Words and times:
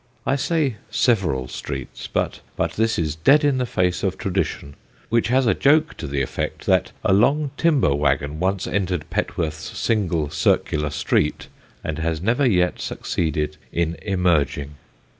I 0.25 0.35
say 0.35 0.77
several 0.89 1.47
streets, 1.47 2.07
but 2.11 2.39
this 2.75 2.97
is 2.97 3.17
dead 3.17 3.43
in 3.43 3.59
the 3.59 3.67
face 3.67 4.01
of 4.01 4.17
tradition, 4.17 4.73
which 5.09 5.27
has 5.27 5.45
a 5.45 5.53
joke 5.53 5.95
to 5.97 6.07
the 6.07 6.23
effect 6.23 6.65
that 6.65 6.91
a 7.05 7.13
long 7.13 7.51
timber 7.55 7.93
waggon 7.93 8.39
once 8.39 8.65
entered 8.65 9.07
Petworth's 9.11 9.77
single, 9.77 10.31
circular 10.31 10.89
street, 10.89 11.49
and 11.83 11.99
has 11.99 12.19
never 12.19 12.47
yet 12.47 12.81
succeeded 12.81 13.57
in 13.71 13.95
emerging. 14.01 14.73